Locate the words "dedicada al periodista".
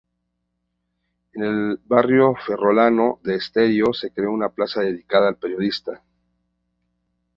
4.81-6.01